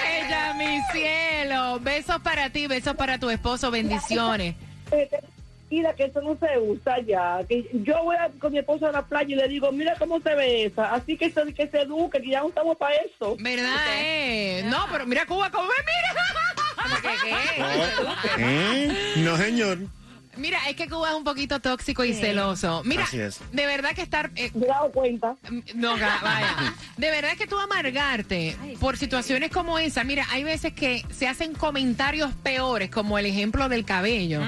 Bella, 0.04 0.54
mi 0.56 0.82
cielo. 0.92 1.80
Besos 1.80 2.20
para 2.22 2.50
ti, 2.50 2.66
besos 2.66 2.96
para 2.96 3.20
tu 3.20 3.30
esposo, 3.30 3.70
bendiciones. 3.70 4.56
Mira 5.70 5.94
que 5.96 6.06
eso 6.06 6.22
no 6.22 6.38
se 6.38 6.58
usa 6.60 7.00
ya. 7.02 7.40
Que 7.50 7.68
yo 7.74 8.04
voy 8.04 8.16
a- 8.18 8.30
con 8.40 8.52
mi 8.52 8.60
esposo 8.60 8.88
a 8.88 8.92
la 8.92 9.02
playa 9.02 9.34
y 9.34 9.36
le 9.36 9.48
digo, 9.48 9.72
mira 9.72 9.96
cómo 9.98 10.20
se 10.22 10.36
ve 10.36 10.66
esa. 10.66 10.94
Así 10.94 11.18
que 11.18 11.30
se, 11.32 11.54
que 11.54 11.68
se 11.68 11.82
eduque, 11.82 12.22
que 12.22 12.30
ya 12.30 12.42
no 12.42 12.50
estamos 12.50 12.78
para 12.78 12.96
eso. 12.96 13.36
¿Verdad? 13.40 13.76
Eh? 13.98 14.64
No, 14.66 14.86
pero 14.92 15.06
mira 15.08 15.26
Cuba, 15.26 15.50
cómo 15.52 15.68
mira. 15.68 16.14
¿Eh? 18.38 19.14
No, 19.18 19.38
señor. 19.38 19.80
Mira, 20.38 20.60
es 20.70 20.76
que 20.76 20.88
Cuba 20.90 21.10
es 21.10 21.16
un 21.16 21.24
poquito 21.24 21.60
tóxico 21.60 22.04
y 22.04 22.14
celoso. 22.14 22.82
Mira, 22.86 23.04
Así 23.04 23.20
es. 23.20 23.40
de 23.52 23.66
verdad 23.66 23.92
que 23.96 24.02
estar... 24.02 24.32
eh, 24.36 24.52
Me 24.54 24.66
he 24.66 24.70
dado 24.70 24.92
cuenta. 24.92 25.36
No, 25.76 25.96
ga- 25.98 26.22
vaya. 26.22 26.74
De 26.98 27.10
verdad 27.12 27.38
que 27.38 27.48
tú 27.48 27.58
amargarte 27.60 28.56
por 28.80 28.98
situaciones 28.98 29.52
como 29.52 29.80
esa. 29.80 30.04
Mira, 30.04 30.26
hay 30.32 30.44
veces 30.44 30.74
que 30.74 31.04
se 31.12 31.28
hacen 31.28 31.54
comentarios 31.54 32.34
peores, 32.44 32.90
como 32.90 33.18
el 33.18 33.26
ejemplo 33.26 33.70
del 33.70 33.86
cabello. 33.86 34.42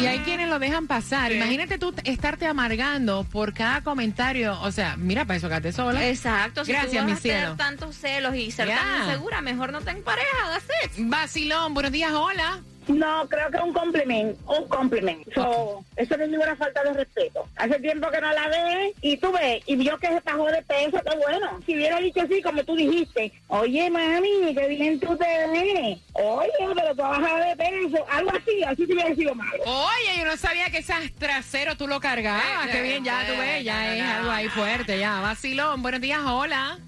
Y 0.00 0.06
hay 0.06 0.18
quienes 0.20 0.48
lo 0.48 0.58
dejan 0.58 0.86
pasar. 0.86 1.32
Imagínate 1.32 1.78
tú 1.78 1.94
estarte 2.04 2.46
amargando 2.46 3.24
por 3.24 3.54
cada 3.54 3.82
comentario. 3.82 4.58
O 4.62 4.70
sea, 4.72 4.96
mira, 4.96 5.24
para 5.24 5.36
eso 5.38 5.48
quédate 5.48 5.72
sola. 5.72 6.06
Exacto, 6.06 6.64
si 6.64 6.72
Gracias, 6.72 7.00
tú 7.02 7.06
mi 7.06 7.12
vas 7.12 7.18
a 7.18 7.22
tener 7.22 7.38
cielo. 7.40 7.56
tantos 7.56 7.96
celos 7.96 8.34
y 8.34 8.50
ser 8.50 8.68
tan 8.68 9.02
insegura, 9.06 9.40
mejor 9.40 9.72
no 9.72 9.80
ten 9.80 10.02
pareja, 10.02 10.28
hagas 10.44 10.64
eso. 10.84 10.94
Vacilón, 11.06 11.74
buenos 11.74 11.92
días, 11.92 12.12
hola. 12.12 12.60
No, 12.90 13.28
creo 13.28 13.50
que 13.50 13.56
es 13.56 13.62
un 13.62 13.72
complemento, 13.72 14.52
un 14.52 14.68
complemento. 14.68 15.30
So, 15.34 15.84
eso 15.96 16.16
no 16.16 16.24
es 16.24 16.30
ninguna 16.30 16.56
falta 16.56 16.82
de 16.82 16.92
respeto. 16.92 17.46
Hace 17.56 17.78
tiempo 17.80 18.10
que 18.10 18.20
no 18.20 18.32
la 18.32 18.48
ve 18.48 18.94
y 19.00 19.16
tú 19.16 19.32
ves, 19.32 19.62
y 19.66 19.76
vio 19.76 19.96
que 19.98 20.08
se 20.08 20.20
bajó 20.20 20.46
de 20.46 20.62
peso, 20.62 21.00
qué 21.04 21.16
bueno. 21.16 21.60
Si 21.64 21.74
hubiera 21.74 21.98
dicho 22.00 22.22
así, 22.22 22.42
como 22.42 22.64
tú 22.64 22.74
dijiste, 22.74 23.32
oye, 23.48 23.90
mami, 23.90 24.54
qué 24.54 24.66
bien 24.68 24.98
tú 24.98 25.16
te 25.16 25.24
ves. 25.48 25.98
Oye, 26.14 26.74
pero 26.74 26.94
tú 26.94 27.04
has 27.04 27.20
bajado 27.20 27.38
de 27.38 27.56
peso, 27.56 28.06
algo 28.10 28.30
así, 28.30 28.62
así 28.64 28.86
te 28.86 28.92
hubiera 28.92 29.14
sido 29.14 29.34
malo. 29.34 29.62
Oye, 29.64 30.18
yo 30.18 30.24
no 30.24 30.36
sabía 30.36 30.70
que 30.70 30.78
esas 30.78 31.12
trasero 31.18 31.76
tú 31.76 31.86
lo 31.86 32.00
cargabas. 32.00 32.68
Qué 32.70 32.82
bien, 32.82 33.04
ya 33.04 33.26
tú 33.26 33.38
ves, 33.38 33.64
ya 33.64 33.94
es 33.94 34.02
algo 34.02 34.30
ahí 34.30 34.48
fuerte, 34.48 34.98
ya. 34.98 35.20
Vacilón, 35.20 35.82
buenos 35.82 36.00
días, 36.00 36.20
hola. 36.24 36.78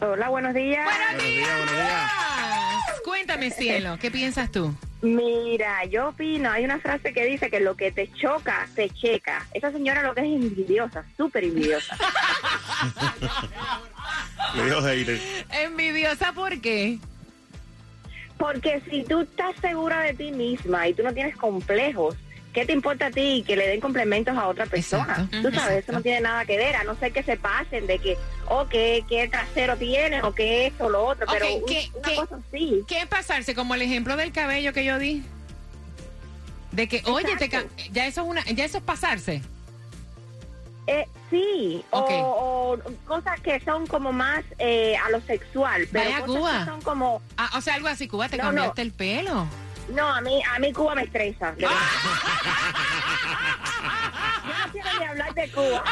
Hola, 0.00 0.28
buenos 0.28 0.52
días. 0.52 0.84
Buenos 0.84 1.24
días, 1.24 1.48
buenos 1.48 1.72
días. 1.72 2.45
Cuéntame, 3.26 3.50
cielo, 3.50 3.98
¿qué 4.00 4.08
piensas 4.08 4.52
tú? 4.52 4.72
Mira, 5.02 5.84
yo 5.86 6.10
opino, 6.10 6.48
hay 6.48 6.64
una 6.64 6.78
frase 6.78 7.12
que 7.12 7.24
dice 7.24 7.50
que 7.50 7.58
lo 7.58 7.76
que 7.76 7.90
te 7.90 8.08
choca, 8.12 8.68
te 8.76 8.88
checa. 8.88 9.44
Esa 9.52 9.72
señora 9.72 10.04
lo 10.04 10.14
que 10.14 10.20
es 10.20 10.26
envidiosa, 10.26 11.04
súper 11.16 11.42
envidiosa. 11.42 11.96
Envidiosa, 15.50 16.32
¿por 16.34 16.60
qué? 16.60 17.00
Porque 18.38 18.80
si 18.88 19.02
tú 19.02 19.22
estás 19.22 19.56
segura 19.60 20.02
de 20.02 20.14
ti 20.14 20.30
misma 20.30 20.86
y 20.86 20.94
tú 20.94 21.02
no 21.02 21.12
tienes 21.12 21.36
complejos, 21.36 22.14
¿qué 22.56 22.64
te 22.64 22.72
importa 22.72 23.08
a 23.08 23.10
ti 23.10 23.44
que 23.46 23.54
le 23.54 23.68
den 23.68 23.80
complementos 23.82 24.34
a 24.34 24.48
otra 24.48 24.64
persona? 24.64 25.28
Tú 25.30 25.52
sabes, 25.52 25.84
eso 25.84 25.92
no 25.92 26.00
tiene 26.00 26.22
nada 26.22 26.46
que 26.46 26.56
ver, 26.56 26.74
a 26.74 26.84
no 26.84 26.96
ser 26.96 27.12
que 27.12 27.22
se 27.22 27.36
pasen 27.36 27.86
de 27.86 27.98
que, 27.98 28.16
o 28.48 28.66
que, 28.66 29.04
qué 29.10 29.28
trasero 29.28 29.76
tiene, 29.76 30.22
o 30.22 30.34
que 30.34 30.68
esto 30.68 30.86
o 30.86 30.88
lo 30.88 31.04
otro, 31.04 31.26
pero 31.30 31.46
Ok, 31.46 31.60
un- 31.60 31.66
¿qué- 31.68 31.90
una 31.94 32.08
qué- 32.08 32.16
cosa 32.16 32.36
así. 32.48 32.82
¿Qué 32.88 32.98
es 33.00 33.06
pasarse? 33.08 33.54
Como 33.54 33.74
el 33.74 33.82
ejemplo 33.82 34.16
del 34.16 34.32
cabello 34.32 34.72
que 34.72 34.86
yo 34.86 34.98
di. 34.98 35.22
De 36.72 36.88
que, 36.88 37.02
oye, 37.04 37.36
te 37.36 37.50
ya 37.92 38.06
eso 38.06 38.22
es 38.22 38.26
una, 38.26 38.42
ya 38.46 38.64
eso 38.64 38.78
es 38.78 38.84
pasarse. 38.84 39.42
Eh, 40.86 41.06
sí, 41.28 41.84
o- 41.90 42.78
cosas 43.06 43.38
que 43.40 43.60
son 43.60 43.86
como 43.86 44.12
más 44.12 44.44
eh, 44.58 44.96
a 44.96 45.10
lo 45.10 45.20
sexual, 45.20 45.86
pero 45.92 46.04
Vaya, 46.10 46.20
cosas 46.24 46.36
Cuba. 46.40 46.58
que 46.60 46.64
son 46.70 46.80
como... 46.80 47.20
Ah, 47.36 47.50
o 47.58 47.60
sea, 47.60 47.74
algo 47.74 47.88
así, 47.88 48.08
Cuba, 48.08 48.30
te 48.30 48.38
No, 48.38 48.44
cambiaste 48.44 48.82
no. 48.82 48.86
el 48.86 48.92
pelo. 48.94 49.46
No, 49.90 50.06
a 50.06 50.20
mí, 50.20 50.42
a 50.54 50.58
mí 50.58 50.72
Cuba 50.72 50.94
me 50.94 51.02
estresa. 51.04 51.52
verdad. 51.52 51.70
Yo 54.46 54.52
no 54.66 54.72
quiero 54.72 54.88
ni 54.98 55.04
hablar 55.06 55.34
de 55.34 55.50
Cuba. 55.50 55.84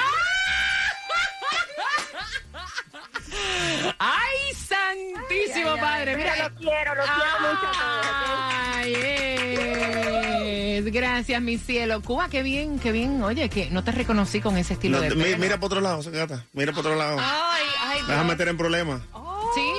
¡Ay, 3.98 4.54
santísimo 4.54 5.70
Ay, 5.70 5.74
ay, 5.74 5.80
padre! 5.80 6.11
ay, 6.12 6.16
Mira, 6.16 6.48
lo 6.48 6.54
quiero, 6.57 6.94
lo 6.94 7.02
quiero 7.02 7.40
mucho 7.40 7.68
Ay, 8.76 8.94
es. 8.94 10.85
Gracias, 10.92 11.40
mi 11.42 11.57
cielo. 11.59 12.02
Cuba, 12.02 12.28
qué 12.28 12.42
bien, 12.42 12.78
qué 12.78 12.92
bien. 12.92 13.22
Oye, 13.22 13.48
que 13.48 13.70
no 13.70 13.83
te 13.83 13.90
reconocí 13.92 14.40
con 14.40 14.57
ese 14.59 14.74
estilo 14.74 14.98
No, 14.98 15.02
de 15.04 15.14
mi- 15.14 15.22
pelo. 15.24 15.38
mira 15.38 15.57
para 15.57 15.66
otro 15.66 15.80
lado, 15.80 16.02
gata. 16.11 16.44
Mira 16.52 16.72
para 16.72 16.80
otro 16.80 16.94
lado. 16.96 17.16
Ay, 17.20 17.64
ay, 17.80 18.02
Me 18.02 18.09
vas 18.14 18.18
a 18.18 18.24
meter 18.24 18.48
en 18.48 18.57
problemas. 18.57 19.00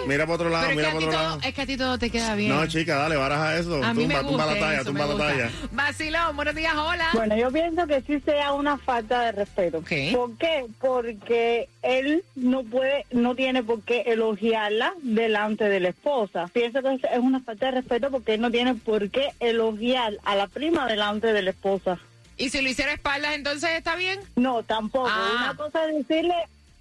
Mira 0.07 0.25
para 0.25 0.35
otro 0.35 0.49
lado, 0.49 0.65
Pero 0.67 0.75
mira 0.75 0.87
para 0.89 0.97
otro 0.99 1.11
todo, 1.11 1.21
lado. 1.23 1.39
es 1.43 1.53
que 1.53 1.61
a 1.61 1.65
ti 1.65 1.77
todo 1.77 1.97
te 1.97 2.09
queda 2.09 2.35
bien. 2.35 2.49
No, 2.49 2.65
chica, 2.67 2.95
dale, 2.95 3.15
baraja 3.15 3.57
eso. 3.57 3.83
A 3.83 3.93
mí 3.93 4.03
tumba, 4.03 4.21
me 4.21 4.29
gusta 4.29 4.43
tumba 4.43 4.45
la 4.45 4.59
talla, 4.59 4.75
eso, 4.81 4.85
tumba 4.85 5.01
me 5.01 5.07
la 5.07 5.13
gusta. 5.13 5.27
talla. 5.27 5.51
Vacilón, 5.71 6.35
buenos 6.35 6.55
días, 6.55 6.73
hola. 6.75 7.07
Bueno, 7.13 7.37
yo 7.37 7.51
pienso 7.51 7.87
que 7.87 8.01
sí 8.01 8.19
sea 8.21 8.53
una 8.53 8.77
falta 8.77 9.21
de 9.21 9.31
respeto. 9.31 9.81
¿Por 10.13 10.37
qué? 10.37 10.65
Porque 10.79 11.69
él 11.81 12.23
no 12.35 12.63
puede, 12.63 13.05
no 13.11 13.35
tiene 13.35 13.63
por 13.63 13.81
qué 13.81 14.01
elogiarla 14.07 14.93
delante 15.01 15.65
de 15.65 15.79
la 15.79 15.89
esposa. 15.89 16.49
Pienso 16.53 16.81
que 16.81 16.93
es 16.95 17.19
una 17.19 17.39
falta 17.41 17.67
de 17.67 17.71
respeto 17.73 18.11
porque 18.11 18.35
él 18.35 18.41
no 18.41 18.51
tiene 18.51 18.75
por 18.75 19.09
qué 19.09 19.29
elogiar 19.39 20.13
a 20.23 20.35
la 20.35 20.47
prima 20.47 20.87
delante 20.87 21.33
de 21.33 21.41
la 21.41 21.49
esposa. 21.51 21.97
¿Y 22.37 22.49
si 22.49 22.61
lo 22.61 22.67
hiciera 22.69 22.91
espaldas, 22.91 23.33
entonces 23.35 23.69
está 23.77 23.95
bien? 23.95 24.19
No, 24.35 24.61
tampoco. 24.63 25.07
Ah. 25.09 25.51
Una 25.51 25.55
cosa 25.55 25.87
es 25.89 25.95
decirle 26.05 26.33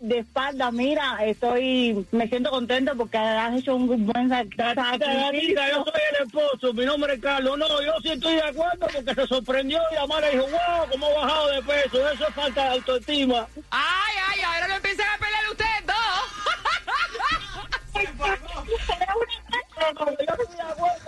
de 0.04 0.18
espalda, 0.18 0.70
mira, 0.70 1.18
estoy, 1.24 2.06
me 2.12 2.28
siento 2.28 2.50
contento 2.50 2.92
porque 2.96 3.16
has 3.16 3.58
hecho 3.58 3.74
un 3.74 3.86
buen 4.06 4.28
sacrificio. 4.28 5.62
yo 5.72 5.84
soy 5.84 6.02
el 6.10 6.26
esposo, 6.26 6.74
mi 6.74 6.84
nombre 6.84 7.14
es 7.14 7.20
Carlos. 7.20 7.56
No, 7.56 7.82
yo 7.82 7.92
sí 8.02 8.10
estoy 8.12 8.34
de 8.34 8.42
acuerdo 8.42 8.86
porque 8.92 9.14
se 9.14 9.26
sorprendió 9.26 9.80
y 9.92 9.94
la 9.94 10.06
madre 10.06 10.32
dijo, 10.32 10.44
wow, 10.44 10.86
cómo 10.90 11.06
ha 11.06 11.14
bajado 11.14 11.48
de 11.48 11.62
peso. 11.62 12.10
Eso 12.10 12.28
es 12.28 12.34
falta 12.34 12.64
de 12.64 12.68
autoestima. 12.70 13.48
Ay, 13.70 14.14
ay, 14.28 14.40
ahora 14.42 14.68
no 14.68 14.74
empiecen 14.74 15.06
a 15.08 15.18
pelear 15.18 15.50
ustedes 15.50 15.86
dos. 15.86 15.94
Yo 20.26 20.36
estoy 20.36 20.56
de 20.56 20.64
acuerdo 20.64 21.04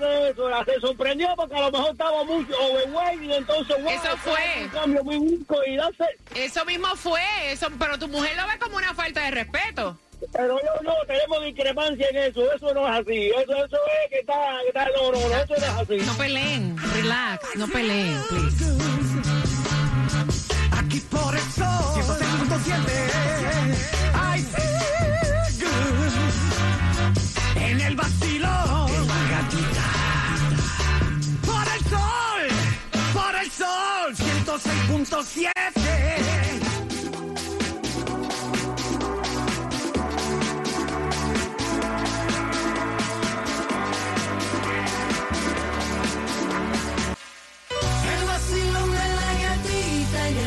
no, 0.00 0.06
de 0.06 0.30
eso. 0.30 0.64
Se 0.64 0.80
sorprendió 0.80 1.28
porque 1.36 1.56
a 1.56 1.60
lo 1.60 1.70
mejor 1.70 1.90
estaba 1.90 2.24
mucho 2.24 2.54
entonces, 3.40 3.82
wow, 3.82 3.92
Eso 3.92 4.16
fue. 4.18 4.64
Un 4.64 4.68
cambio 4.68 5.04
muy 5.04 5.18
brusco 5.18 5.56
y 5.66 5.76
darse... 5.76 6.04
Eso 6.34 6.64
mismo 6.64 6.88
fue, 6.96 7.22
eso, 7.50 7.68
pero 7.78 7.98
tu 7.98 8.08
mujer 8.08 8.36
lo 8.36 8.46
ve 8.46 8.58
como 8.58 8.76
una 8.76 8.94
falta 8.94 9.22
de 9.24 9.30
respeto. 9.30 9.98
Pero 10.32 10.48
no, 10.54 10.82
no, 10.82 10.94
tenemos 11.06 11.42
discrepancia 11.44 12.06
en 12.10 12.16
eso. 12.18 12.52
Eso 12.52 12.74
no 12.74 12.86
es 12.86 13.00
así. 13.00 13.30
Eso, 13.30 13.64
eso 13.64 13.76
es 14.04 14.10
que 14.10 14.18
está, 14.18 14.34
que 14.62 14.68
está, 14.68 14.86
no, 14.96 15.12
no, 15.12 15.18
no, 15.18 15.36
eso 15.36 15.48
no 15.48 15.56
es 15.56 15.64
así. 15.64 15.96
No 16.06 16.14
peleen, 16.14 16.76
relax, 16.94 17.56
no 17.56 17.66
peleen, 17.68 18.20
please. 18.28 18.64
Aquí 20.78 21.00
por 21.10 21.34
106.7 21.34 22.80
I 24.14 24.42
feel 24.42 24.70
good 25.60 26.14
En 27.62 27.80
el 27.80 27.96
vacilón 27.96 28.88
En 28.90 29.06
la 29.06 29.22
gatita 29.30 29.79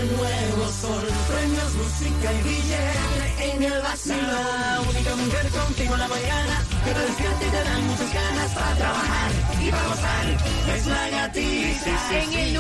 nuevo 0.05 0.71
sol. 0.71 1.07
Premios, 1.27 1.73
música 1.75 2.33
y 2.33 2.43
billete 2.43 3.51
en 3.51 3.63
el 3.63 3.81
vacilón. 3.81 4.27
La 4.27 4.81
única 4.81 5.15
mujer 5.15 5.47
contigo 5.49 5.93
en 5.93 5.99
la 5.99 6.07
mañana 6.07 6.63
que 6.83 6.91
te 6.91 6.99
despierta 6.99 7.45
y 7.45 7.49
te 7.49 7.63
dan 7.63 7.87
muchas 7.87 8.13
ganas 8.13 8.51
para 8.51 8.75
trabajar 8.75 9.31
y 9.61 9.71
para 9.71 9.87
gozar. 9.87 10.75
Es 10.75 10.87
la 10.87 11.09
gatita. 11.09 12.21
En 12.21 12.33
el 12.33 12.52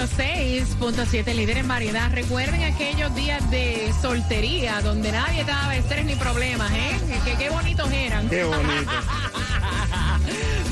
106.7, 0.00 1.34
líder 1.34 1.58
en 1.58 1.68
variedad. 1.68 2.10
Recuerden 2.10 2.62
aquellos 2.62 3.14
días 3.14 3.50
de 3.50 3.92
soltería 4.00 4.80
donde 4.80 5.12
nadie 5.12 5.44
te 5.44 5.50
daba 5.50 5.76
estrés 5.76 6.06
ni 6.06 6.14
problemas, 6.14 6.72
¿eh? 6.72 6.98
Que 7.22 7.34
qué 7.34 7.50
bonitos 7.50 7.92
eran. 7.92 8.26
Qué 8.30 8.44
bonito. 8.44 8.66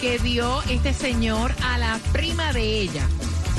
que 0.00 0.20
dio 0.20 0.62
este 0.68 0.94
señor 0.94 1.52
a 1.64 1.76
la 1.78 1.98
prima 2.12 2.52
de 2.52 2.82
ella. 2.82 3.08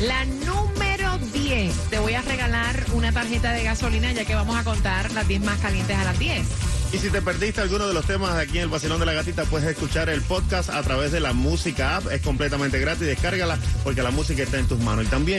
la 0.00 0.26
número 0.26 1.16
10 1.32 1.74
te 1.88 1.98
voy 1.98 2.12
a 2.12 2.20
regalar 2.20 2.84
una 2.92 3.10
tarjeta 3.10 3.52
de 3.52 3.64
gasolina 3.64 4.12
ya 4.12 4.26
que 4.26 4.34
vamos 4.34 4.54
a 4.54 4.64
contar 4.64 5.10
las 5.12 5.26
10 5.26 5.44
más 5.44 5.58
calientes 5.60 5.96
a 5.96 6.04
las 6.04 6.18
10. 6.18 6.69
Y 6.92 6.98
si 6.98 7.08
te 7.08 7.22
perdiste 7.22 7.60
alguno 7.60 7.86
de 7.86 7.94
los 7.94 8.04
temas 8.04 8.34
aquí 8.34 8.58
en 8.58 8.64
el 8.64 8.68
Vacilón 8.68 8.98
de 8.98 9.06
la 9.06 9.12
Gatita, 9.12 9.44
puedes 9.44 9.68
escuchar 9.68 10.08
el 10.10 10.22
podcast 10.22 10.70
a 10.70 10.82
través 10.82 11.12
de 11.12 11.20
la 11.20 11.32
música 11.32 11.96
app. 11.96 12.10
Es 12.10 12.20
completamente 12.20 12.80
gratis. 12.80 13.06
Descárgala 13.06 13.58
porque 13.84 14.02
la 14.02 14.10
música 14.10 14.42
está 14.42 14.58
en 14.58 14.66
tus 14.66 14.80
manos. 14.80 15.06
También 15.08 15.28